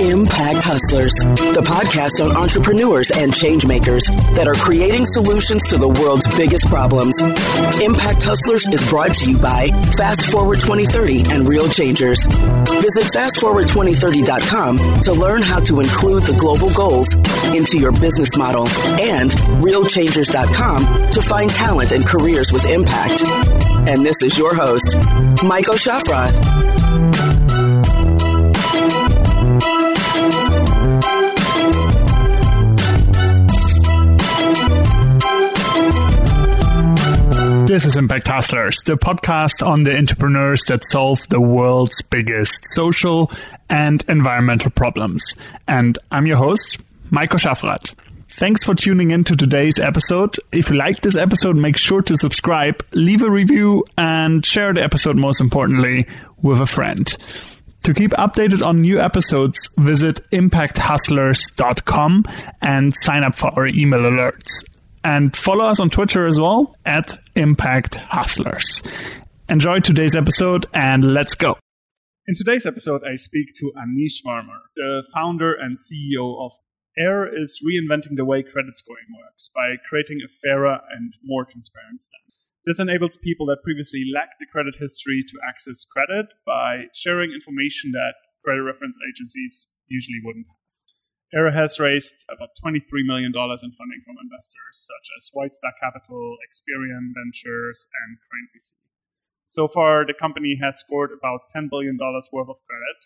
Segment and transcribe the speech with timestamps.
[0.00, 1.12] Impact Hustlers,
[1.54, 6.66] the podcast on entrepreneurs and change makers that are creating solutions to the world's biggest
[6.66, 7.18] problems.
[7.80, 12.18] Impact Hustlers is brought to you by Fast Forward 2030 and Real Changers.
[12.26, 17.08] Visit fastforward2030.com to learn how to include the global goals
[17.56, 18.68] into your business model
[19.00, 19.30] and
[19.64, 23.24] realchangers.com to find talent and careers with impact.
[23.88, 24.94] And this is your host,
[25.40, 26.75] Maiko Schaffrath.
[37.66, 43.28] This is Impact Hustlers, the podcast on the entrepreneurs that solve the world's biggest social
[43.68, 45.34] and environmental problems.
[45.66, 46.78] And I'm your host,
[47.10, 47.92] Maiko Schaffrath.
[48.28, 50.36] Thanks for tuning in to today's episode.
[50.52, 54.84] If you like this episode, make sure to subscribe, leave a review, and share the
[54.84, 56.06] episode, most importantly,
[56.40, 57.16] with a friend.
[57.82, 62.26] To keep updated on new episodes, visit impacthustlers.com
[62.62, 64.62] and sign up for our email alerts
[65.06, 68.82] and follow us on Twitter as well at Impact Hustlers.
[69.48, 71.56] Enjoy today's episode and let's go.
[72.26, 76.58] In today's episode, I speak to Aneesh Varma, the founder and CEO of
[76.98, 82.00] Aire is reinventing the way credit scoring works by creating a fairer and more transparent
[82.00, 82.34] standard.
[82.64, 87.92] This enables people that previously lacked the credit history to access credit by sharing information
[87.92, 90.46] that credit reference agencies usually wouldn't
[91.34, 96.38] Aire has raised about $23 million in funding from investors such as White Star Capital,
[96.46, 98.78] Experian Ventures, and Crane VC.
[99.46, 103.00] So far, the company has scored about $10 billion worth of credit,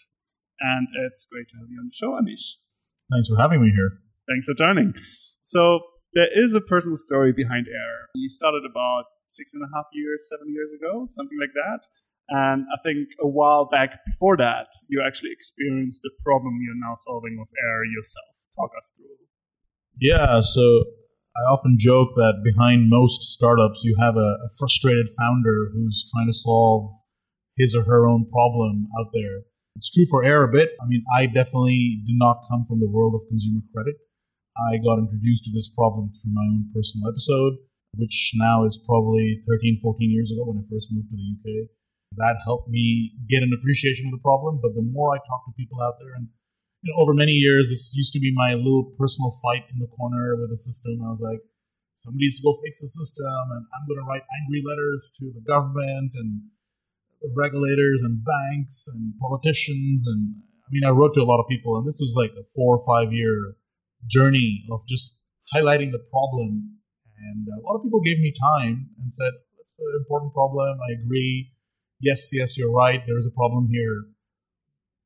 [0.60, 2.60] and it's great to have you on the show, Aneesh.
[3.12, 4.00] Thanks for having me here.
[4.28, 4.92] Thanks for joining.
[5.42, 5.80] So,
[6.12, 8.10] there is a personal story behind Aire.
[8.14, 11.86] You started about six and a half years, seven years ago, something like that.
[12.30, 16.94] And I think a while back before that, you actually experienced the problem you're now
[16.94, 18.30] solving with Aire yourself.
[18.54, 19.18] Talk us through.
[19.98, 20.62] Yeah, so
[21.34, 26.28] I often joke that behind most startups, you have a, a frustrated founder who's trying
[26.28, 26.94] to solve
[27.58, 29.42] his or her own problem out there.
[29.74, 30.70] It's true for Aire a bit.
[30.80, 33.96] I mean, I definitely did not come from the world of consumer credit.
[34.70, 37.54] I got introduced to this problem through my own personal episode,
[37.98, 41.70] which now is probably 13, 14 years ago when I first moved to the UK
[42.16, 44.58] that helped me get an appreciation of the problem.
[44.62, 46.26] But the more I talk to people out there, and
[46.82, 49.90] you know, over many years, this used to be my little personal fight in the
[49.94, 50.98] corner with the system.
[51.04, 51.40] I was like,
[51.98, 55.30] somebody needs to go fix the system, and I'm going to write angry letters to
[55.30, 56.42] the government and
[57.36, 60.02] regulators and banks and politicians.
[60.08, 60.34] And
[60.64, 62.80] I mean, I wrote to a lot of people, and this was like a four
[62.80, 63.54] or five year
[64.08, 65.22] journey of just
[65.52, 66.80] highlighting the problem.
[67.20, 70.78] And a lot of people gave me time and said, that's an important problem.
[70.80, 71.52] I agree
[72.00, 74.04] yes, yes, you're right, there is a problem here.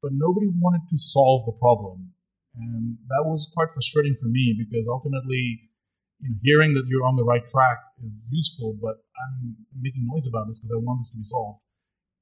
[0.02, 2.12] But nobody wanted to solve the problem.
[2.56, 5.60] And that was quite frustrating for me because ultimately,
[6.20, 10.26] you know, hearing that you're on the right track is useful, but I'm making noise
[10.28, 11.60] about this because I want this to be solved.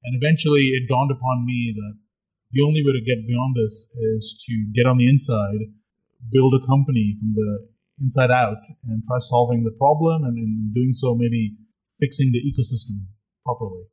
[0.05, 1.94] And eventually it dawned upon me that
[2.53, 5.61] the only way to get beyond this is to get on the inside,
[6.31, 7.69] build a company from the
[8.00, 11.55] inside out, and try solving the problem, and in doing so, maybe
[12.00, 13.05] fixing the ecosystem
[13.44, 13.84] properly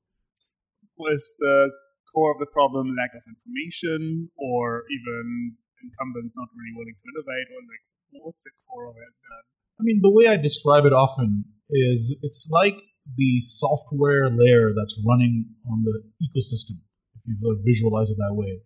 [1.00, 1.72] was the
[2.14, 7.48] core of the problem lack of information or even incumbents not really willing to innovate
[7.56, 7.84] or like
[8.26, 9.14] what's the core of it?
[9.24, 9.44] Uh,
[9.80, 12.82] I mean the way i describe it often is it's like
[13.16, 16.78] the software layer that's running on the ecosystem
[17.16, 17.36] if you
[17.66, 18.60] visualize it that way.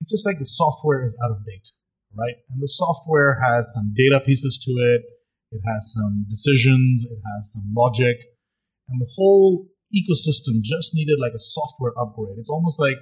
[0.00, 1.68] It's just like the software is out of date
[2.16, 2.34] right?
[2.50, 5.02] And the software has some data pieces to it
[5.52, 8.18] it has some decisions it has some logic
[8.88, 12.36] and the whole ecosystem just needed like a software upgrade.
[12.38, 12.96] It's almost like,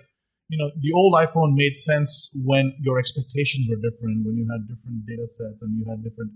[0.49, 4.69] you know, the old iPhone made sense when your expectations were different, when you had
[4.71, 6.31] different data sets and you had different,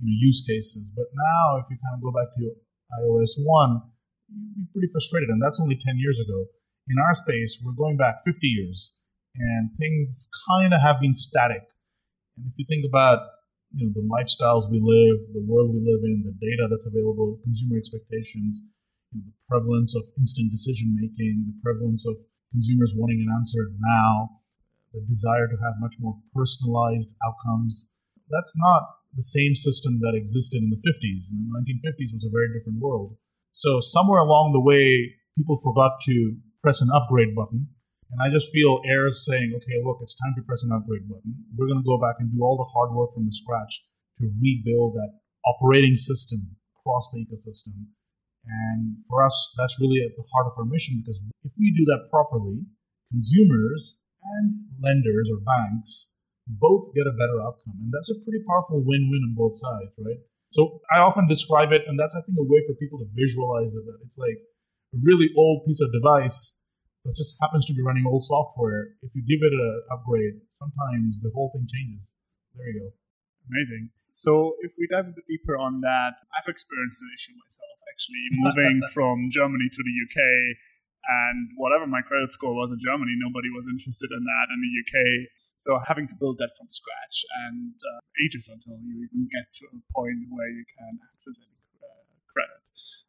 [0.00, 0.92] you know, use cases.
[0.96, 2.44] But now, if you kind of go back to
[3.04, 3.82] iOS 1,
[4.32, 5.28] you'd be pretty frustrated.
[5.28, 6.46] And that's only 10 years ago.
[6.88, 8.98] In our space, we're going back 50 years
[9.38, 11.62] and things kind of have been static.
[12.36, 13.20] And if you think about
[13.74, 17.38] you know the lifestyles we live, the world we live in, the data that's available,
[17.44, 18.62] consumer expectations,
[19.12, 22.16] the prevalence of instant decision making, the prevalence of
[22.52, 24.40] consumers wanting an answer now,
[24.92, 27.90] the desire to have much more personalized outcomes.
[28.30, 28.82] That's not
[29.16, 31.32] the same system that existed in the 50s.
[31.32, 33.16] In the 1950s was a very different world.
[33.52, 37.68] So somewhere along the way, people forgot to press an upgrade button.
[38.10, 41.08] And I just feel Aire is saying, okay, look, it's time to press an upgrade
[41.08, 41.36] button.
[41.56, 43.84] We're going to go back and do all the hard work from the scratch
[44.18, 45.12] to rebuild that
[45.44, 47.88] operating system across the ecosystem
[48.48, 51.84] and for us, that's really at the heart of our mission because if we do
[51.92, 52.64] that properly,
[53.12, 56.16] consumers and lenders or banks
[56.48, 57.76] both get a better outcome.
[57.84, 60.20] And that's a pretty powerful win win on both sides, right?
[60.50, 63.76] So I often describe it, and that's, I think, a way for people to visualize
[63.76, 64.40] it that it's like
[64.96, 66.64] a really old piece of device
[67.04, 68.96] that just happens to be running old software.
[69.02, 72.12] If you give it an upgrade, sometimes the whole thing changes.
[72.56, 72.88] There you go.
[73.52, 73.90] Amazing.
[74.18, 78.26] So if we dive a bit deeper on that, I've experienced the issue myself actually
[78.42, 80.18] moving from Germany to the UK
[81.06, 84.72] and whatever my credit score was in Germany, nobody was interested in that in the
[84.82, 84.96] UK.
[85.54, 89.70] So having to build that from scratch and uh, ages until you even get to
[89.70, 92.02] a point where you can access any uh,
[92.34, 92.62] credit.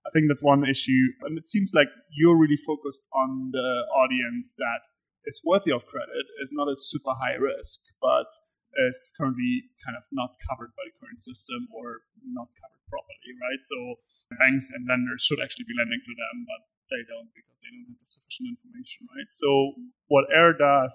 [0.06, 1.10] I think that's one issue.
[1.26, 4.86] And it seems like you're really focused on the audience that
[5.26, 8.30] is worthy of credit, is not a super high risk, but
[8.90, 13.62] is currently kind of not covered by the current system or not covered properly, right?
[13.62, 13.78] So
[14.38, 17.86] banks and lenders should actually be lending to them, but they don't because they don't
[17.94, 19.30] have the sufficient information, right?
[19.30, 19.78] So
[20.10, 20.92] what Aire does,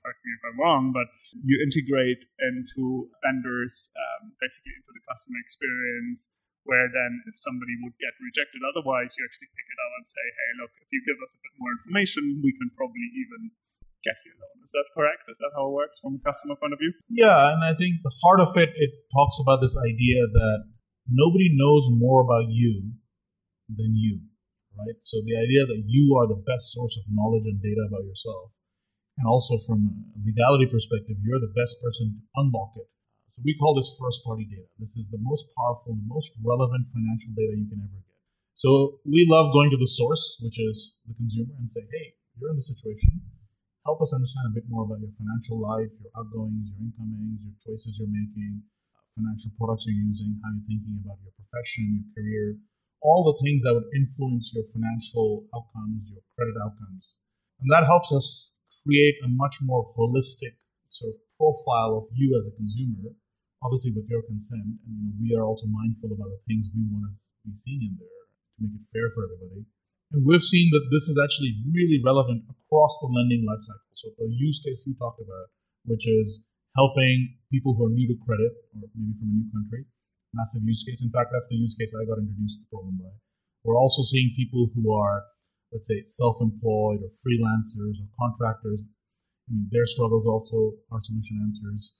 [0.00, 1.08] correct me if I'm wrong, but
[1.44, 6.32] you integrate into vendors, um, basically into the customer experience,
[6.64, 10.24] where then if somebody would get rejected otherwise, you actually pick it up and say,
[10.24, 13.52] hey, look, if you give us a bit more information, we can probably even
[14.04, 14.56] get you a loan.
[14.62, 15.24] Is that correct?
[15.32, 16.92] Is that how it works from a customer point of view?
[17.08, 20.58] Yeah, and I think the heart of it, it talks about this idea that
[21.08, 22.92] nobody knows more about you
[23.68, 24.20] than you
[24.78, 24.98] right?
[25.00, 28.54] So the idea that you are the best source of knowledge and data about yourself,
[29.18, 32.88] and also from a legality perspective, you're the best person to unlock it.
[33.34, 34.66] So we call this first party data.
[34.78, 38.18] This is the most powerful, the most relevant financial data you can ever get.
[38.54, 42.50] So we love going to the source, which is the consumer, and say, hey, you're
[42.50, 43.22] in this situation.
[43.84, 47.52] Help us understand a bit more about your financial life, your outgoings, your incomings, your
[47.60, 48.64] choices you're making,
[49.12, 52.56] financial products you're using, how you're thinking about your profession, your career,
[53.04, 57.20] all the things that would influence your financial outcomes, your credit outcomes.
[57.60, 58.56] And that helps us
[58.88, 60.56] create a much more holistic
[60.88, 63.12] sort of profile of you as a consumer,
[63.60, 64.80] obviously with your consent.
[64.88, 68.24] And we are also mindful about the things we want to be seeing in there
[68.56, 69.68] to make it fair for everybody.
[70.12, 73.94] And we've seen that this is actually really relevant across the lending lifecycle.
[73.94, 75.48] So the use case you talked about,
[75.86, 76.42] which is
[76.76, 79.86] helping people who are new to credit or maybe from a new country,
[80.34, 81.02] massive use case.
[81.02, 83.14] In fact, that's the use case I got introduced to the problem by.
[83.62, 85.24] We're also seeing people who are,
[85.72, 88.90] let's say, self-employed or freelancers or contractors.
[89.48, 91.94] I mean, their struggles also our solution answers.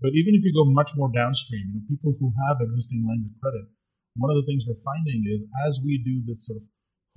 [0.00, 3.26] But even if you go much more downstream, you know, people who have existing lines
[3.26, 3.66] of credit,
[4.14, 6.66] one of the things we're finding is as we do this sort of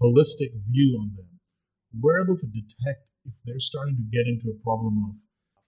[0.01, 1.30] holistic view on them,
[2.01, 5.15] we're able to detect if they're starting to get into a problem of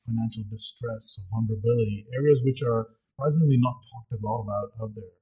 [0.03, 5.15] financial distress, vulnerability, areas which are surprisingly not talked a lot about out there.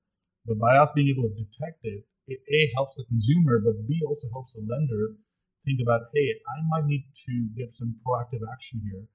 [0.48, 4.00] But by us being able to detect it, it A helps the consumer, but B
[4.08, 5.20] also helps the lender
[5.66, 9.06] think about, hey, I might need to get some proactive action here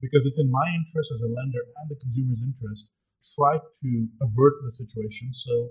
[0.00, 2.90] because it's in my interest as a lender and the consumer's interest
[3.38, 5.70] try to avert the situation so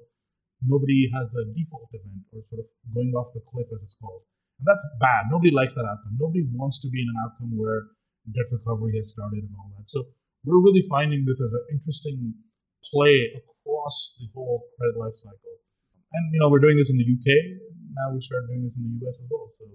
[0.62, 4.22] nobody has a default event or sort of going off the cliff as it's called.
[4.62, 5.30] And that's bad.
[5.34, 6.22] Nobody likes that outcome.
[6.22, 7.90] Nobody wants to be in an outcome where
[8.30, 9.90] debt recovery has started and all that.
[9.90, 10.06] So
[10.46, 12.34] we're really finding this as an interesting
[12.94, 15.58] play across the whole credit life cycle.
[16.14, 17.28] And you know, we're doing this in the UK.
[17.98, 19.50] Now we start doing this in the US as well.
[19.50, 19.66] So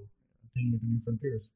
[0.55, 1.51] taking it to new frontiers.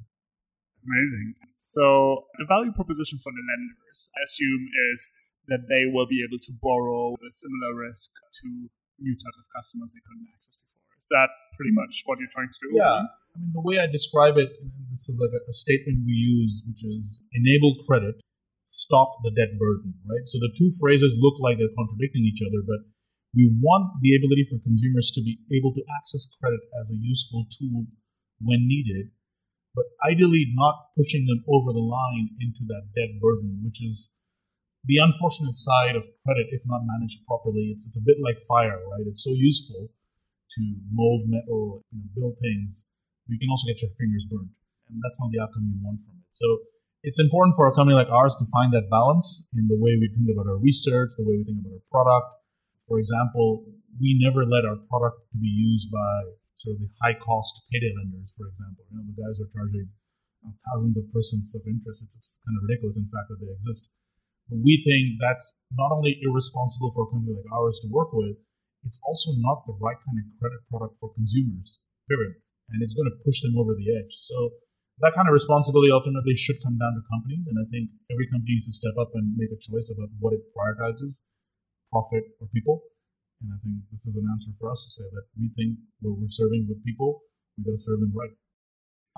[0.82, 1.34] Amazing.
[1.58, 5.12] So the value proposition for the lenders, I assume, is
[5.48, 8.10] that they will be able to borrow with similar risk
[8.42, 10.92] to new types of customers they couldn't access before.
[10.96, 12.68] Is that pretty much what you're trying to do?
[12.76, 13.08] Yeah.
[13.32, 14.52] I mean, the way I describe it,
[14.92, 18.20] this is like a, a statement we use, which is enable credit
[18.70, 20.22] stop the debt burden, right?
[20.30, 22.86] So the two phrases look like they're contradicting each other, but
[23.34, 27.46] we want the ability for consumers to be able to access credit as a useful
[27.50, 27.86] tool
[28.42, 29.10] when needed,
[29.74, 34.10] but ideally not pushing them over the line into that debt burden, which is
[34.84, 37.70] the unfortunate side of credit if not managed properly.
[37.72, 39.04] It's, it's a bit like fire, right?
[39.06, 40.60] It's so useful to
[40.90, 42.88] mold metal, you know, build things,
[43.26, 44.50] but you can also get your fingers burned.
[44.88, 46.26] And that's not the outcome you want from it.
[46.32, 46.46] So
[47.06, 50.10] it's important for a company like ours to find that balance in the way we
[50.10, 52.28] think about our research, the way we think about our product.
[52.88, 53.64] For example,
[54.00, 57.92] we never let our product to be used by sort of the high cost payday
[57.96, 58.84] lenders, for example.
[58.90, 59.88] You know, the guys are charging
[60.68, 62.02] thousands of percents of interest.
[62.04, 63.88] It's, it's kind of ridiculous, in fact, that they exist.
[64.50, 68.34] We think that's not only irresponsible for a company like ours to work with,
[68.82, 71.78] it's also not the right kind of credit product for consumers,
[72.10, 72.34] period.
[72.74, 74.14] And it's going to push them over the edge.
[74.14, 74.36] So
[75.02, 77.46] that kind of responsibility ultimately should come down to companies.
[77.46, 80.34] And I think every company needs to step up and make a choice about what
[80.34, 81.22] it prioritizes
[81.90, 82.82] profit or people.
[83.42, 86.20] And I think this is an answer for us to say that we think what
[86.20, 87.24] we're serving with people,
[87.56, 88.32] we've got to serve them right.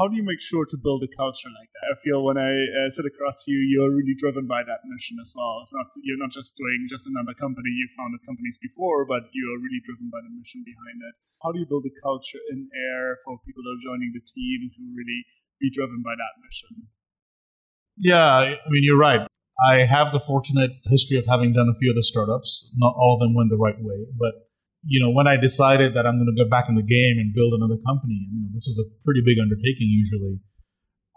[0.01, 1.87] How do you make sure to build a culture like that?
[1.93, 5.37] I feel when I uh, sit across you, you're really driven by that mission as
[5.37, 5.61] well.
[5.61, 7.69] It's not you're not just doing just another company.
[7.69, 11.15] You founded companies before, but you're really driven by the mission behind it.
[11.45, 14.73] How do you build a culture in Aire for people that are joining the team
[14.73, 15.29] to really
[15.61, 16.89] be driven by that mission?
[18.01, 19.29] Yeah, I mean you're right.
[19.61, 22.73] I have the fortunate history of having done a few of the startups.
[22.81, 24.49] Not all of them went the right way, but
[24.85, 27.35] you know, when I decided that I'm going to go back in the game and
[27.35, 30.39] build another company, you know, this is a pretty big undertaking usually.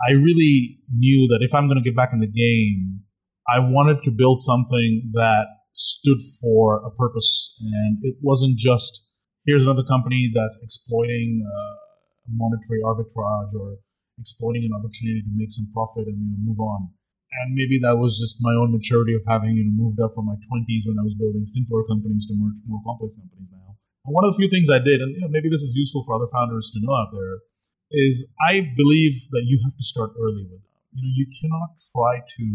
[0.08, 3.02] I really knew that if I'm going to get back in the game,
[3.48, 9.06] I wanted to build something that stood for a purpose, and it wasn't just
[9.46, 11.76] here's another company that's exploiting uh,
[12.34, 13.78] monetary arbitrage or
[14.20, 16.90] exploiting an opportunity to make some profit and you know move on
[17.42, 20.26] and maybe that was just my own maturity of having you know moved up from
[20.26, 23.76] my 20s when I was building simpler companies to more, more complex companies now.
[24.06, 26.04] And one of the few things I did, and you know, maybe this is useful
[26.06, 27.42] for other founders to know out there,
[27.92, 30.76] is I believe that you have to start early with them.
[30.94, 32.46] You know, you cannot try to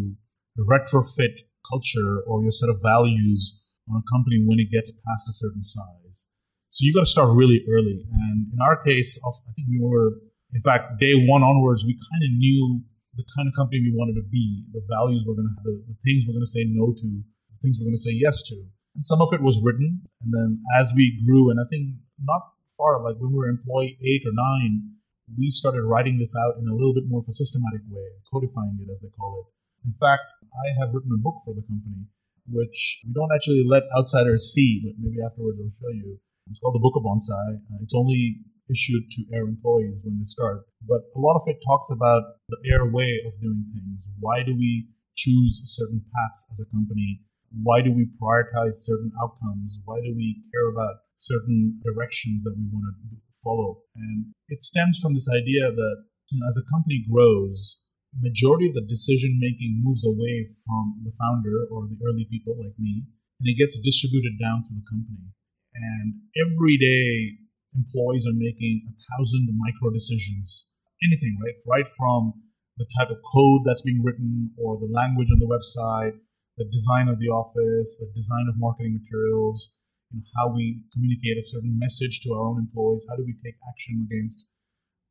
[0.59, 3.61] retrofit culture or your set of values
[3.91, 6.27] on a company when it gets past a certain size.
[6.71, 8.07] So you got to start really early.
[8.13, 10.15] And in our case, I think we were,
[10.55, 12.81] in fact, day one onwards, we kind of knew
[13.21, 15.77] the kind of company we wanted to be, the values we're going to have, the,
[15.93, 17.09] the things we're going to say no to,
[17.53, 18.57] the things we're going to say yes to.
[18.97, 20.01] And some of it was written.
[20.25, 22.43] And then as we grew, and I think not
[22.81, 24.97] far, like when we were employee eight or nine,
[25.37, 28.81] we started writing this out in a little bit more of a systematic way, codifying
[28.81, 29.47] it as they call it.
[29.87, 32.09] In fact, I have written a book for the company,
[32.51, 36.19] which we don't actually let outsiders see, but maybe afterwards I'll show you.
[36.51, 37.63] It's called the Book of Bonsai.
[37.63, 40.65] Uh, it's only issued to Aire employees when they start.
[40.87, 44.07] But a lot of it talks about the Aire way of doing things.
[44.21, 47.21] Why do we choose certain paths as a company?
[47.51, 49.83] Why do we prioritize certain outcomes?
[49.85, 53.83] Why do we care about certain directions that we want to follow?
[53.97, 55.97] And it stems from this idea that
[56.31, 57.83] you know, as a company grows,
[58.23, 62.75] majority of the decision making moves away from the founder or the early people like
[62.79, 63.03] me,
[63.41, 65.27] and it gets distributed down through the company.
[65.75, 67.39] And every day
[67.77, 70.71] employees are making a thousand micro decisions.
[71.03, 71.59] Anything, right?
[71.67, 72.35] Right from
[72.77, 76.17] the type of code that's being written or the language on the website,
[76.57, 81.39] the design of the office, the design of marketing materials, you know, how we communicate
[81.39, 84.49] a certain message to our own employees, how do we take action against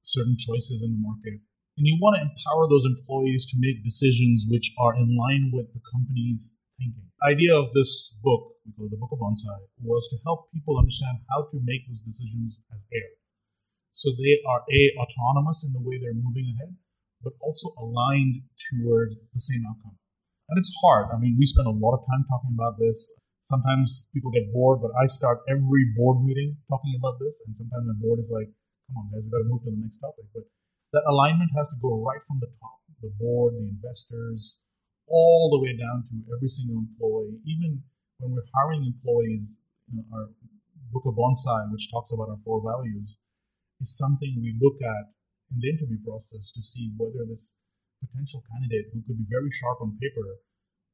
[0.01, 1.39] certain choices in the market.
[1.78, 5.72] And you want to empower those employees to make decisions which are in line with
[5.72, 7.03] the company's thinking.
[7.19, 11.51] The idea of this book, the Book of Bonsai, was to help people understand how
[11.51, 13.19] to make those decisions as Aire.
[13.91, 16.71] So they are a autonomous in the way they're moving ahead,
[17.19, 18.39] but also aligned
[18.71, 20.00] towards the same outcome.
[20.48, 21.12] And it's hard.
[21.12, 22.98] I mean, we spend a lot of time talking about this.
[23.43, 27.36] Sometimes people get bored, but I start every board meeting talking about this.
[27.45, 28.48] And sometimes the board is like,
[28.88, 30.25] come on, guys, we got to move to the next topic.
[30.33, 30.48] But
[30.95, 34.63] that alignment has to go right from the top the board, the investors,
[35.10, 37.42] all the way down to every single employee.
[37.46, 37.82] Even
[38.20, 40.30] when we're hiring employees, you know, our
[40.94, 43.18] book of bonsai, which talks about our four values,
[43.82, 45.06] is something we look at
[45.51, 47.58] in the interview process to see whether this
[48.06, 50.39] potential candidate who could be very sharp on paper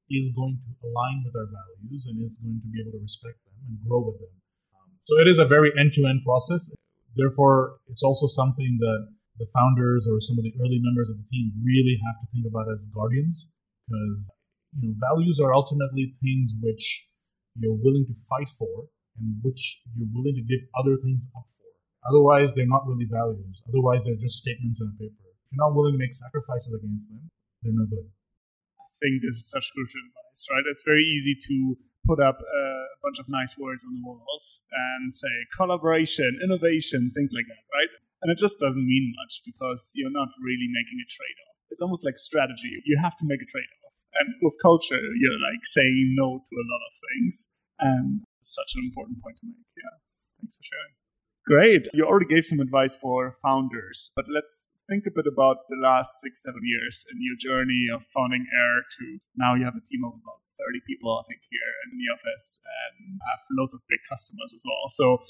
[0.10, 3.42] is going to align with our values and is going to be able to respect
[3.46, 4.34] them and grow with them.
[4.78, 6.70] Um, so it is a very end-to-end process.
[7.18, 9.02] Therefore, it's also something that
[9.40, 12.46] the founders or some of the early members of the team really have to think
[12.46, 13.50] about as guardians
[13.86, 14.32] because
[14.78, 17.08] you know values are ultimately things which
[17.56, 18.90] you're willing to fight for
[19.20, 21.72] and which you're willing to give other things up for.
[22.12, 23.64] Otherwise, they're not really values.
[23.70, 25.24] Otherwise, they're just statements on a paper.
[25.24, 27.32] If you're not willing to make sacrifices against them,
[27.64, 28.06] they're no good.
[28.06, 30.68] I think this is such crucial advice, right?
[30.68, 32.66] It's very easy to put up a
[33.02, 37.92] bunch of nice words on the walls and say collaboration, innovation, things like that, right?
[38.22, 41.84] And it just doesn't mean much because you're not really making a trade off it's
[41.84, 42.80] almost like strategy.
[42.88, 44.00] You have to make a trade off.
[44.16, 47.52] And with culture, you're like saying no to a lot of things.
[47.84, 49.68] And such an important point to make.
[49.76, 50.00] Yeah.
[50.40, 50.96] Thanks for sharing.
[51.44, 51.92] Great.
[51.92, 56.24] You already gave some advice for founders, but let's think a bit about the last
[56.24, 60.08] six, seven years in your journey of founding Aire to now you have a team
[60.08, 64.00] of about 30 people, I think, here in the office and have loads of big
[64.10, 64.88] customers as well.
[64.90, 65.22] So,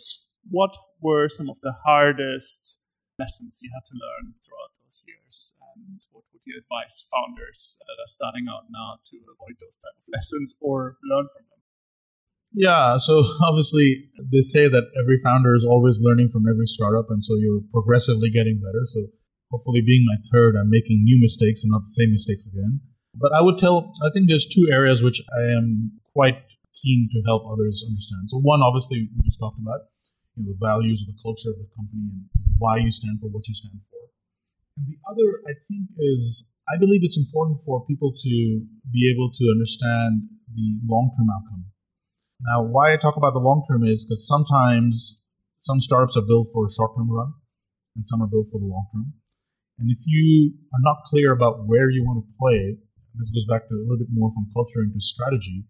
[0.47, 0.71] what
[1.01, 2.79] were some of the hardest
[3.17, 5.53] lessons you had to learn throughout those years?
[5.73, 9.97] And what would you advise founders that are starting out now to avoid those type
[9.97, 11.61] of lessons or learn from them?
[12.53, 17.25] Yeah, so obviously they say that every founder is always learning from every startup, and
[17.25, 18.85] so you're progressively getting better.
[18.93, 19.09] So
[19.51, 22.79] hopefully, being my third, I'm making new mistakes and not the same mistakes again.
[23.15, 26.35] But I would tell, I think there's two areas which I am quite
[26.75, 28.27] keen to help others understand.
[28.27, 29.87] So one, obviously, we just talked about,
[30.35, 32.27] you know, the values of the culture of the company and
[32.59, 33.94] why you stand for what you stand for.
[34.77, 39.31] And the other, I think, is I believe it's important for people to be able
[39.31, 41.65] to understand the long term outcome.
[42.41, 45.23] Now, why I talk about the long term is because sometimes
[45.57, 47.33] some startups are built for a short term run
[47.95, 49.13] and some are built for the long term.
[49.79, 52.77] And if you are not clear about where you want to play,
[53.15, 55.63] this goes back to a little bit more from culture into strategy,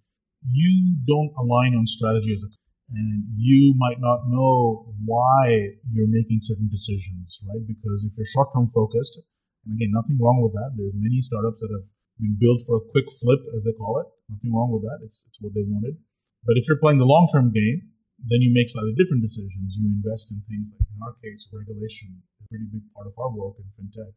[0.52, 2.50] you don't align on strategy as a
[2.94, 7.66] and you might not know why you're making certain decisions, right?
[7.66, 9.18] Because if you're short term focused,
[9.66, 10.78] and again, nothing wrong with that.
[10.78, 11.90] There's many startups that have
[12.22, 14.08] been built for a quick flip, as they call it.
[14.30, 15.02] Nothing wrong with that.
[15.02, 15.98] It's, it's what they wanted.
[16.46, 17.90] But if you're playing the long term game,
[18.30, 19.74] then you make slightly different decisions.
[19.76, 23.34] You invest in things like, in our case, regulation, a pretty big part of our
[23.34, 24.14] work in fintech.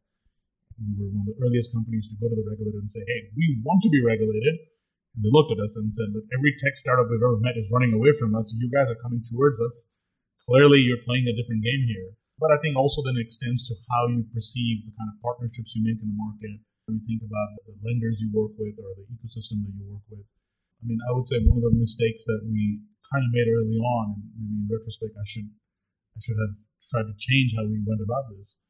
[0.78, 3.32] We were one of the earliest companies to go to the regulator and say, hey,
[3.34, 4.60] we want to be regulated
[5.15, 7.71] and they looked at us and said, "Look, every tech startup we've ever met is
[7.73, 8.55] running away from us.
[8.57, 9.99] You guys are coming towards us.
[10.47, 14.07] Clearly, you're playing a different game here." But I think also then extends to how
[14.15, 16.62] you perceive the kind of partnerships you make in the market.
[16.87, 20.07] When you think about the lenders you work with or the ecosystem that you work
[20.09, 20.25] with.
[20.25, 22.81] I mean, I would say one of the mistakes that we
[23.12, 26.57] kind of made early on, and maybe in retrospect, I should I should have
[26.88, 28.62] tried to change how we went about this,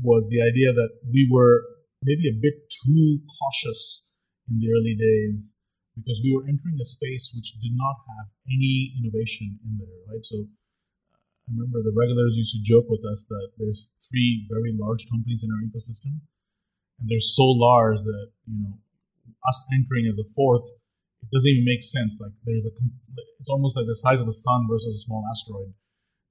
[0.00, 1.66] was the idea that we were
[2.06, 4.14] maybe a bit too cautious
[4.48, 5.58] in the early days
[5.96, 10.24] because we were entering a space which did not have any innovation in there, right?
[10.24, 14.72] So uh, I remember the regulators used to joke with us that there's three very
[14.72, 16.16] large companies in our ecosystem,
[17.00, 18.80] and they're so large that you know
[19.48, 20.64] us entering as a fourth,
[21.20, 22.16] it doesn't even make sense.
[22.20, 22.72] Like there's a,
[23.40, 25.74] it's almost like the size of the sun versus a small asteroid,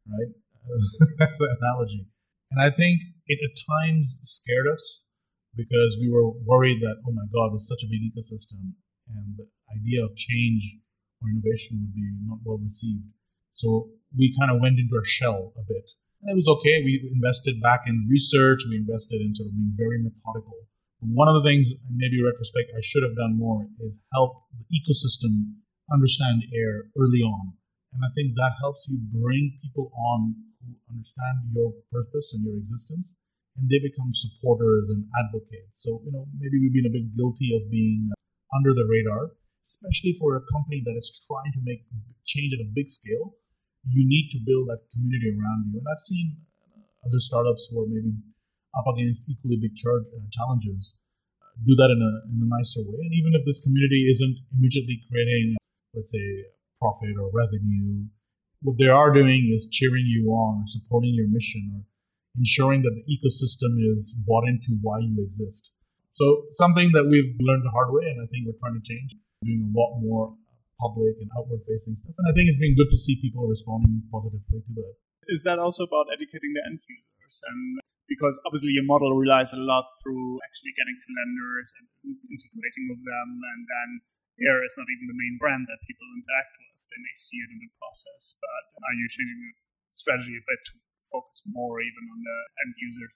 [0.10, 0.32] right?
[1.20, 2.08] That's an analogy,
[2.50, 5.10] and I think it at times scared us
[5.56, 8.74] because we were worried that oh my god, there's such a big ecosystem,
[9.16, 10.78] and the idea of change
[11.22, 13.06] or innovation would be not well received.
[13.52, 15.88] So we kind of went into our shell a bit.
[16.24, 16.84] And it was okay.
[16.84, 18.62] We invested back in research.
[18.70, 20.68] We invested in sort of being very methodical.
[21.02, 25.58] One of the things, maybe retrospect, I should have done more is help the ecosystem
[25.92, 27.58] understand Aire early on.
[27.94, 32.56] And I think that helps you bring people on who understand your purpose and your
[32.56, 33.18] existence,
[33.58, 35.82] and they become supporters and advocates.
[35.82, 38.21] So, you know, maybe we've been a bit guilty of being uh,
[38.56, 39.32] under the radar,
[39.64, 41.86] especially for a company that is trying to make
[42.26, 43.36] change at a big scale.
[43.88, 45.80] You need to build that community around you.
[45.80, 46.38] And I've seen
[47.06, 48.14] other startups who are maybe
[48.78, 50.96] up against equally big charge, uh, challenges
[51.42, 53.00] uh, do that in a, in a nicer way.
[53.02, 55.58] And even if this community isn't immediately creating,
[55.94, 56.28] let's say,
[56.80, 58.06] profit or revenue,
[58.62, 61.82] what they are doing is cheering you on or supporting your mission or
[62.38, 65.74] ensuring that the ecosystem is bought into why you exist.
[66.14, 69.16] So something that we've learned the hard way, and I think we're trying to change,
[69.42, 70.36] doing a lot more
[70.82, 72.18] public and outward facing stuff.
[72.18, 74.94] And I think it's been good to see people responding positively to that.
[75.30, 77.36] Is that also about educating the end users?
[77.48, 81.86] And because obviously your model relies a lot through actually getting to lenders and
[82.28, 83.90] integrating with them, and then
[84.42, 86.76] Aire is not even the main brand that people interact with.
[86.92, 89.54] They may see it in the process, but are you changing the
[89.96, 90.74] strategy a bit to
[91.08, 93.16] focus more even on the end users?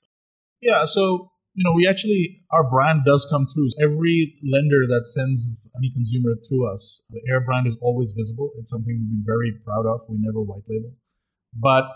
[0.64, 3.72] Yeah, so you know, we actually, our brand does come through.
[3.80, 8.52] Every lender that sends any consumer through us, the Aire brand is always visible.
[8.60, 10.04] It's something we've been very proud of.
[10.12, 10.92] We never white label.
[11.56, 11.88] But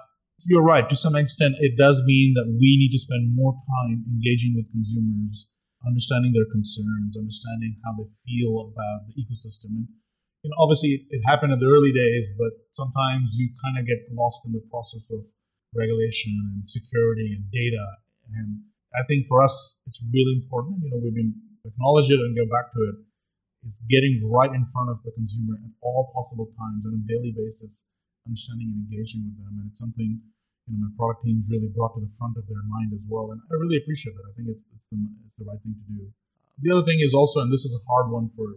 [0.47, 0.87] you're right.
[0.87, 4.71] To some extent, it does mean that we need to spend more time engaging with
[4.71, 5.51] consumers,
[5.83, 9.75] understanding their concerns, understanding how they feel about the ecosystem.
[9.75, 9.91] And
[10.43, 14.07] you know, obviously, it happened in the early days, but sometimes you kind of get
[14.15, 15.27] lost in the process of
[15.75, 17.83] regulation and security and data.
[18.31, 18.63] And
[18.95, 20.81] I think for us, it's really important.
[20.81, 21.33] You know, we've been
[21.65, 22.97] acknowledge it and go back to it.
[23.67, 27.35] Is getting right in front of the consumer at all possible times on a daily
[27.35, 27.91] basis,
[28.23, 29.51] understanding and engaging with them.
[29.59, 32.63] And it's something you know my product teams really brought to the front of their
[32.71, 33.35] mind as well.
[33.35, 34.31] And I really appreciate that.
[34.31, 34.95] I think it's it's the,
[35.27, 36.07] it's the right thing to do.
[36.63, 38.47] The other thing is also, and this is a hard one for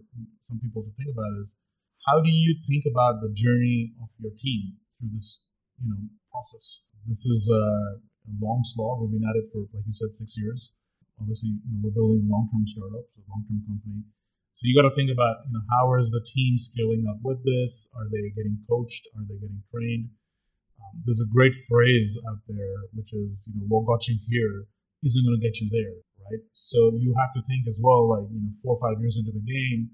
[0.46, 1.58] some people to think about, is
[2.06, 5.42] how do you think about the journey of your team through this
[5.82, 5.98] you know
[6.30, 6.94] process?
[7.10, 7.98] This is uh,
[8.40, 9.02] long slog.
[9.02, 10.72] We've been at it for, like you said, six years.
[11.20, 14.02] Obviously, you know, we're building a long-term startup, a long-term company.
[14.54, 17.42] So you got to think about, you know, how is the team scaling up with
[17.42, 17.90] this?
[17.96, 19.08] Are they getting coached?
[19.16, 20.12] Are they getting trained?
[20.78, 24.66] Um, there's a great phrase out there, which is, you know, what got you here
[25.02, 25.94] isn't going to get you there,
[26.26, 26.42] right?
[26.52, 29.34] So you have to think as well, like, you know, four or five years into
[29.34, 29.90] the game,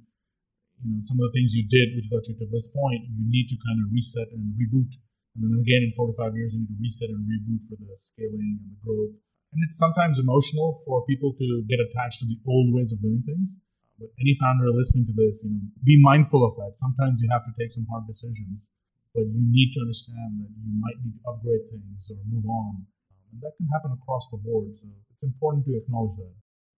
[0.85, 3.25] you know, some of the things you did, which got you to this point, you
[3.27, 4.93] need to kind of reset and reboot
[5.39, 7.79] and then again, in four to five years, you need to reset and reboot for
[7.79, 9.15] the scaling and the growth.
[9.55, 13.23] And it's sometimes emotional for people to get attached to the old ways of doing
[13.23, 13.57] things.
[14.03, 16.75] But any founder listening to this, you know, be mindful of that.
[16.79, 18.67] Sometimes you have to take some hard decisions,
[19.15, 22.83] but you need to understand that you might need to upgrade things or move on.
[23.31, 24.75] And that can happen across the board.
[24.75, 26.35] So it's important to acknowledge that.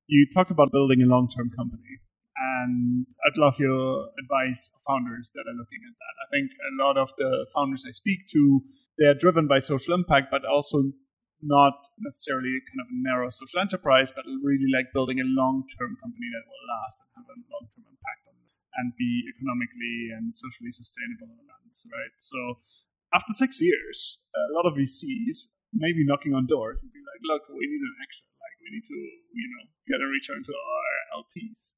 [0.07, 2.03] You talked about building a long term company.
[2.39, 6.15] And I'd love your advice founders that are looking at that.
[6.23, 8.63] I think a lot of the founders I speak to,
[8.97, 10.95] they're driven by social impact, but also
[11.43, 16.27] not necessarily kind of a narrow social enterprise, but really like building a long-term company
[16.31, 18.35] that will last and have a long-term impact on
[18.79, 22.15] and be economically and socially sustainable in the lands, right?
[22.19, 22.63] So
[23.11, 27.23] after six years, a lot of VCs may be knocking on doors and be like,
[27.27, 28.31] look, we need an exit.
[28.39, 28.99] Like we need to,
[29.35, 31.75] you know, get a return to our LPs.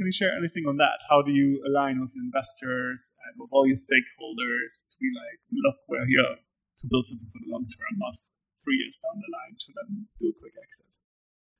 [0.00, 0.96] Can you share anything on that?
[1.12, 5.76] How do you align with investors and with all your stakeholders to be like, look,
[5.92, 8.16] we're here to build something for the long term, not
[8.64, 10.96] three years down the line to then do a quick exit.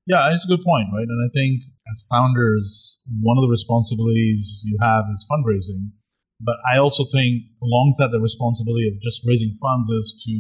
[0.09, 1.05] Yeah, it's a good point, right?
[1.05, 5.93] And I think as founders, one of the responsibilities you have is fundraising.
[6.41, 10.33] But I also think alongside the responsibility of just raising funds is to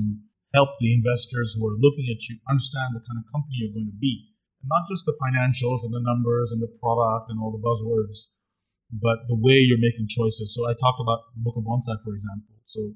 [0.56, 3.92] help the investors who are looking at you understand the kind of company you're going
[3.92, 4.29] to be.
[4.64, 8.28] Not just the financials and the numbers and the product and all the buzzwords,
[8.92, 10.52] but the way you're making choices.
[10.52, 12.58] So I talked about the Book of Bonsai, for example.
[12.66, 12.92] So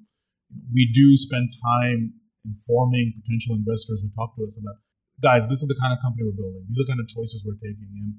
[0.75, 2.13] we do spend time
[2.45, 4.77] informing potential investors who talk to us about,
[5.23, 6.67] guys, this is the kind of company we're building.
[6.69, 7.89] These are the kind of choices we're taking.
[7.97, 8.13] And,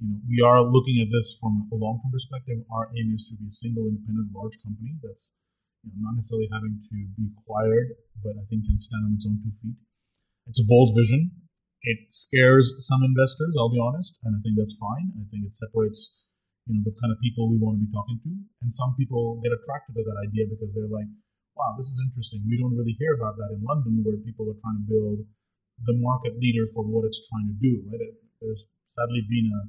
[0.00, 2.64] you know, we are looking at this from a long-term perspective.
[2.72, 5.36] Our aim is to be a single independent large company that's
[5.84, 7.92] you know, not necessarily having to be acquired,
[8.24, 9.76] but I think can stand on its own two feet.
[10.48, 11.45] It's a bold vision.
[11.86, 15.14] It scares some investors, I'll be honest, and I think that's fine.
[15.22, 16.26] I think it separates,
[16.66, 18.32] you know, the kind of people we want to be talking to.
[18.66, 21.06] And some people get attracted to that idea because they're like,
[21.54, 22.42] wow, this is interesting.
[22.42, 25.22] We don't really hear about that in London where people are trying to build
[25.86, 28.02] the market leader for what it's trying to do, right?
[28.42, 29.62] There's sadly been a,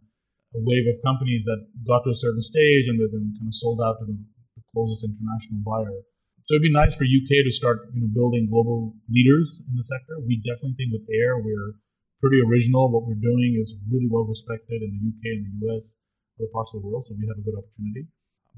[0.58, 3.53] a wave of companies that got to a certain stage and they've been kind of
[3.53, 4.17] sold out to the,
[4.58, 6.01] the closest international buyer.
[6.49, 9.84] So it'd be nice for UK to start, you know, building global leaders in the
[9.84, 10.17] sector.
[10.25, 11.75] We definitely think with Aire, we're
[12.21, 12.89] pretty original.
[12.91, 15.97] What we're doing is really well respected in the UK and the US,
[16.39, 17.06] other parts of the world.
[17.06, 18.10] So we have a good opportunity.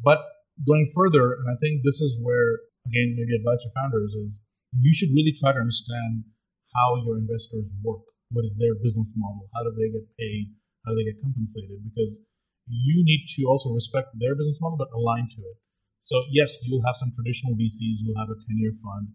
[0.04, 0.20] But
[0.68, 4.34] going further, and I think this is where again, maybe advice to founders is
[4.82, 6.24] you should really try to understand
[6.76, 8.06] how your investors work.
[8.30, 9.50] What is their business model?
[9.58, 10.54] How do they get paid?
[10.86, 11.82] How do they get compensated?
[11.82, 12.22] Because
[12.70, 15.58] you need to also respect their business model, but align to it.
[16.06, 19.10] So yes, you'll have some traditional VCs who'll have a 10-year fund.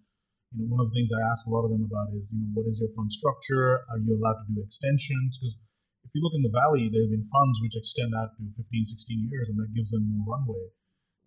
[0.55, 2.39] You know, one of the things I ask a lot of them about is, you
[2.39, 3.85] know, what is your fund structure?
[3.91, 5.37] Are you allowed to do extensions?
[5.37, 5.59] Because
[6.07, 8.63] if you look in the valley, there have been funds which extend out to 15,
[8.63, 10.71] 16 years, and that gives them more runway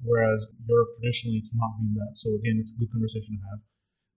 [0.04, 2.14] whereas Europe traditionally it's not been that.
[2.18, 3.60] So again, it's a good conversation to have.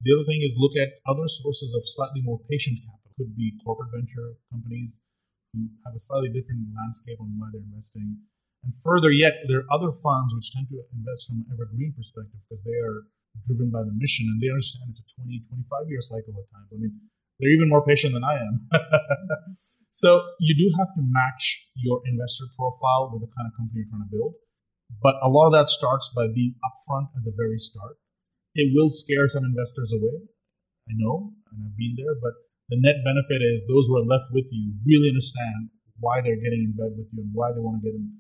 [0.05, 3.13] The other thing is look at other sources of slightly more patient capital.
[3.17, 5.01] Could be corporate venture companies
[5.53, 8.17] who have a slightly different landscape on why they're investing.
[8.65, 12.41] And further yet, there are other funds which tend to invest from an evergreen perspective
[12.49, 13.05] because they are
[13.47, 16.71] driven by the mission and they understand it's a 20, 25 year cycle at times.
[16.71, 16.95] I mean,
[17.39, 18.55] they're even more patient than I am.
[19.91, 23.91] so you do have to match your investor profile with the kind of company you're
[23.91, 24.35] trying to build.
[25.03, 27.97] But a lot of that starts by being upfront at the very start.
[28.55, 30.27] It will scare some investors away.
[30.91, 32.35] I know, and I've been there, but
[32.69, 36.71] the net benefit is those who are left with you really understand why they're getting
[36.71, 38.11] in bed with you and why they want to get in,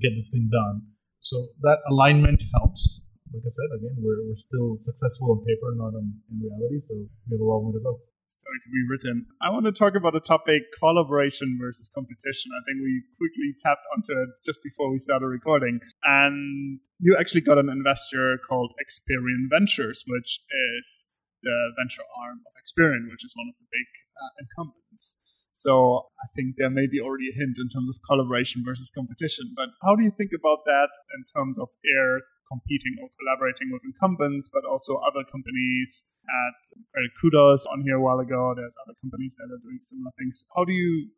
[0.00, 0.82] get this thing done.
[1.20, 3.06] So that alignment helps.
[3.30, 6.82] Like I said, again, we're, we're still successful on paper, not in, in reality.
[6.82, 8.02] So we have a long way to go
[8.40, 9.26] story to be written.
[9.42, 12.50] I want to talk about a topic collaboration versus competition.
[12.56, 15.80] I think we quickly tapped onto it just before we started recording.
[16.04, 21.06] And you actually got an investor called Experian Ventures, which is
[21.42, 25.16] the venture arm of Experian, which is one of the big uh, incumbents.
[25.52, 29.52] So I think there may be already a hint in terms of collaboration versus competition.
[29.56, 33.82] But how do you think about that in terms of Aire competing or collaborating with
[33.86, 36.02] incumbents, but also other companies.
[36.26, 36.56] At
[36.92, 38.54] Credit Kudos on here a while ago.
[38.54, 40.44] There's other companies that are doing similar things.
[40.54, 41.08] How do you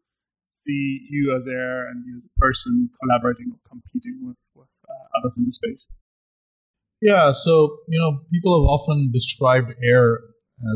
[0.47, 5.19] see you as Aire and you as a person collaborating or competing with, with uh,
[5.19, 5.89] others in the space?
[7.01, 10.21] Yeah, so you know, people have often described Aire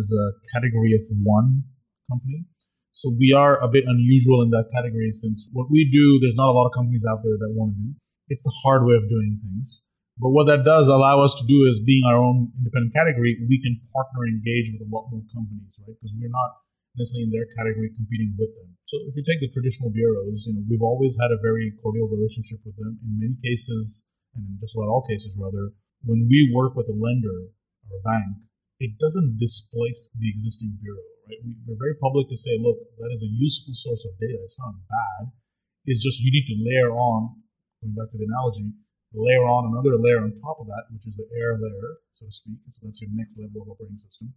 [0.01, 1.63] as a category of one
[2.11, 2.45] company.
[2.93, 6.49] So we are a bit unusual in that category since what we do, there's not
[6.49, 7.95] a lot of companies out there that want to do.
[8.29, 9.87] It's the hard way of doing things.
[10.17, 13.61] But what that does allow us to do is being our own independent category, we
[13.61, 15.93] can partner and engage with a lot more companies, right?
[15.93, 16.57] Because we're not
[16.97, 18.73] necessarily in their category competing with them.
[18.89, 22.09] So if you take the traditional bureaus, you know, we've always had a very cordial
[22.09, 22.97] relationship with them.
[23.05, 25.77] In many cases, and in just about all cases rather,
[26.09, 27.53] when we work with a lender
[27.93, 28.41] or a bank,
[28.81, 31.41] it doesn't displace the existing bureau, right?
[31.45, 34.41] We, we're very public to say, look, that is a useful source of data.
[34.45, 35.29] It's not bad.
[35.85, 37.37] It's just you need to layer on,
[37.85, 38.73] going back to the analogy,
[39.17, 42.33] layer on another layer on top of that, which is the Aire layer, so to
[42.33, 42.61] speak.
[42.71, 44.33] So that's your next level of operating system.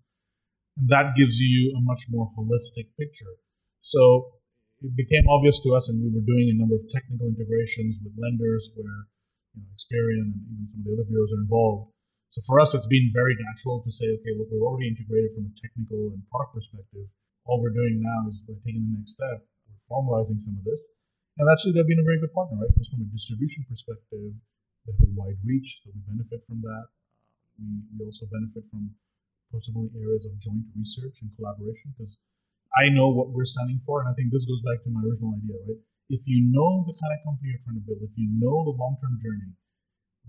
[0.80, 3.36] And that gives you a much more holistic picture.
[3.82, 4.40] So
[4.80, 8.16] it became obvious to us, and we were doing a number of technical integrations with
[8.16, 9.08] lenders where
[9.56, 11.92] you know, Experian and even some of the other bureaus are involved.
[12.32, 15.50] So for us, it's been very natural to say, okay, look, we're already integrated from
[15.50, 17.10] a technical and product perspective.
[17.50, 19.42] All we're doing now is we're taking the next step.
[19.66, 20.80] We're formalizing some of this.
[21.42, 22.70] And actually, they've been a very good partner, right?
[22.70, 24.36] Because from a distribution perspective,
[24.90, 26.86] they have a wide reach, so we benefit from that.
[27.62, 28.90] We, we also benefit from
[29.54, 32.18] possibly areas of joint research and collaboration because
[32.74, 34.02] I know what we're standing for.
[34.02, 35.82] And I think this goes back to my original idea, right?
[36.10, 38.74] If you know the kind of company you're trying to build, if you know the
[38.74, 39.54] long term journey,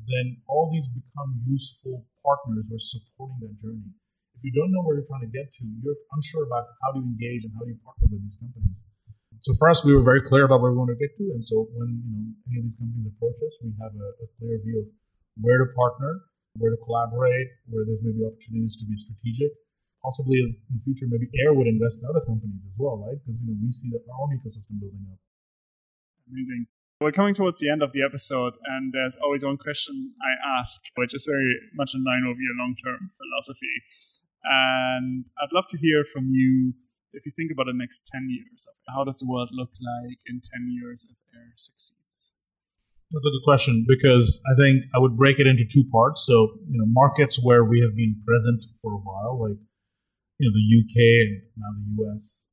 [0.05, 3.89] then all these become useful partners who are supporting that journey.
[4.37, 7.01] If you don't know where you're trying to get to, you're unsure about how to
[7.01, 8.81] engage and how do you partner with these companies.
[9.41, 11.41] So for us, we were very clear about where we want to get to, and
[11.41, 14.61] so when you know any of these companies approach us, we have a, a clear
[14.61, 14.87] view of
[15.41, 16.21] where to partner,
[16.61, 19.49] where to collaborate, where there's maybe opportunities to be strategic,
[20.05, 23.17] possibly in the future, maybe Aire would invest in other companies as well, right?
[23.17, 25.21] Because you know we see our own ecosystem building up.
[26.29, 26.69] Amazing.
[27.01, 30.85] We're coming towards the end of the episode, and there's always one question I ask,
[30.97, 33.73] which is very much in line with your long-term philosophy.
[34.45, 36.75] And I'd love to hear from you
[37.13, 38.67] if you think about the next 10 years.
[38.89, 42.35] How does the world look like in 10 years if Aire succeeds?
[43.11, 46.23] That's a good question because I think I would break it into two parts.
[46.25, 49.59] So, you know, markets where we have been present for a while, like
[50.39, 50.97] you know the UK
[51.27, 52.49] and now the US,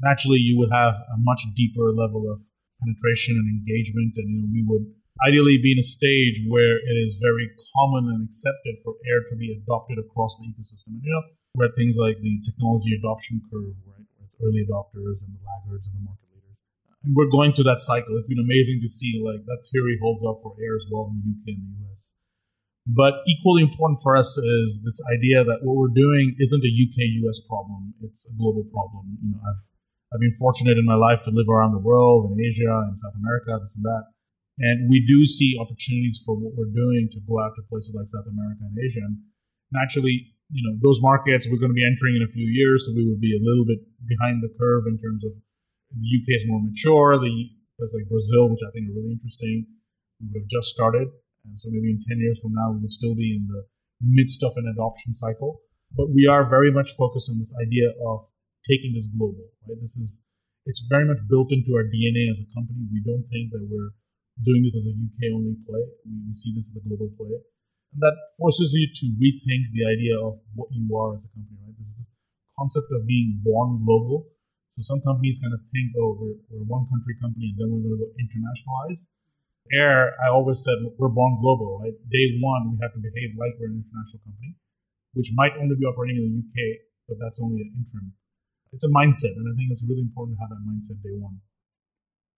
[0.00, 2.40] naturally you would have a much deeper level of
[2.80, 4.88] penetration and engagement, and you know we would
[5.28, 7.44] ideally be in a stage where it is very
[7.76, 10.96] common and accepted for Aire to be adopted across the ecosystem.
[10.96, 11.22] And you know,
[11.54, 14.06] we're things like the technology adoption curve, right?
[14.16, 16.58] Where it's early adopters and the laggards and the market leaders.
[17.02, 18.14] And we're going through that cycle.
[18.18, 21.18] It's been amazing to see like that theory holds up for Aire as well in
[21.18, 22.14] the UK and the US.
[22.86, 26.96] But equally important for us is this idea that what we're doing isn't a UK
[27.26, 29.18] US problem, it's a global problem.
[29.20, 29.62] You know, I've
[30.10, 33.14] I've been fortunate in my life to live around the world, in Asia, in South
[33.14, 34.04] America, this and that.
[34.58, 38.10] And we do see opportunities for what we're doing to go out to places like
[38.10, 39.06] South America and Asia.
[39.06, 39.22] And
[39.70, 42.92] naturally, you know, those markets we're going to be entering in a few years, so
[42.94, 45.32] we would be a little bit behind the curve in terms of
[45.94, 47.18] the UK is more mature.
[47.18, 47.30] The
[47.78, 49.66] places like Brazil, which I think are really interesting,
[50.18, 51.06] we would have just started.
[51.46, 53.62] And so maybe in 10 years from now, we would still be in the
[54.02, 55.62] midst of an adoption cycle.
[55.96, 58.26] But we are very much focused on this idea of
[58.68, 59.80] taking this global, right?
[59.80, 60.22] This is,
[60.66, 62.86] it's very much built into our DNA as a company.
[62.92, 63.90] We don't think that we're
[64.44, 65.82] doing this as a UK only play.
[66.06, 67.34] We, we see this as a global play.
[67.92, 71.58] And that forces you to rethink the idea of what you are as a company,
[71.66, 71.74] right?
[71.74, 72.06] This is the
[72.54, 74.30] concept of being born global.
[74.70, 77.82] So some companies kind of think, oh, we're, we're one country company and then we're
[77.82, 79.10] going to go internationalize.
[79.74, 81.94] Aire, I always said we're born global, right?
[82.10, 84.54] Day one, we have to behave like we're an international company,
[85.14, 86.54] which might only be operating in the UK,
[87.06, 88.14] but that's only an interim.
[88.72, 91.38] It's a mindset, and I think it's really important to have that mindset day one.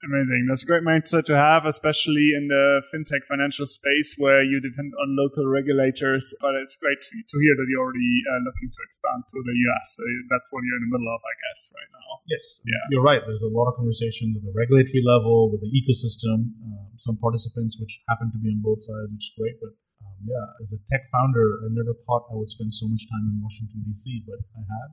[0.03, 0.51] Amazing.
[0.51, 4.91] That's a great mindset to have, especially in the fintech financial space where you depend
[4.99, 6.35] on local regulators.
[6.43, 9.95] But it's great to hear that you're already uh, looking to expand to the US.
[9.95, 12.19] So that's what you're in the middle of, I guess, right now.
[12.27, 12.67] Yes.
[12.67, 12.83] Yeah.
[12.91, 13.23] You're right.
[13.23, 17.79] There's a lot of conversations at the regulatory level, with the ecosystem, um, some participants
[17.79, 19.55] which happen to be on both sides, which is great.
[19.63, 23.07] But um, yeah, as a tech founder, I never thought I would spend so much
[23.07, 24.91] time in Washington, D.C., but I have.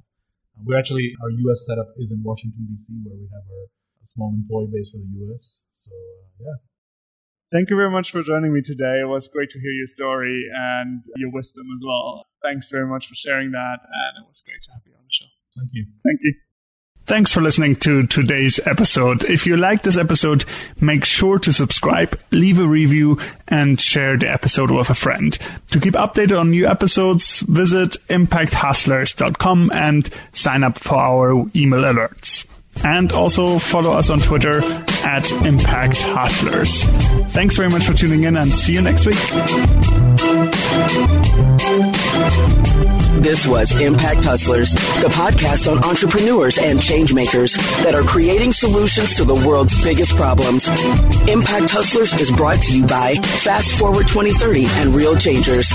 [0.53, 3.65] Uh, we're actually, our US setup is in Washington, D.C., where we have our
[4.01, 5.67] a small employee base for the US.
[5.71, 6.55] So, uh, yeah.
[7.51, 9.01] Thank you very much for joining me today.
[9.01, 12.27] It was great to hear your story and your wisdom as well.
[12.43, 13.79] Thanks very much for sharing that.
[13.81, 15.25] And it was great to have you on the show.
[15.57, 15.85] Thank you.
[16.03, 16.35] Thank you.
[17.07, 19.23] Thanks for listening to today's episode.
[19.23, 20.45] If you like this episode,
[20.79, 25.35] make sure to subscribe, leave a review, and share the episode with a friend.
[25.71, 32.45] To keep updated on new episodes, visit impacthustlers.com and sign up for our email alerts
[32.83, 34.61] and also follow us on Twitter
[35.03, 36.83] at Impact Hustlers.
[37.33, 39.17] Thanks very much for tuning in and see you next week.
[43.19, 47.53] This was Impact Hustlers, the podcast on entrepreneurs and changemakers
[47.83, 50.69] that are creating solutions to the world's biggest problems.
[51.27, 55.69] Impact Hustlers is brought to you by Fast Forward 2030 and Real Changers.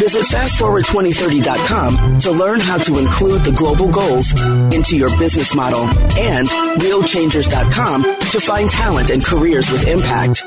[0.00, 4.32] Visit fastforward2030.com to learn how to include the global goals
[4.74, 5.82] into your business model
[6.18, 6.48] and
[6.82, 10.44] realchangers.com to find talent and careers with impact.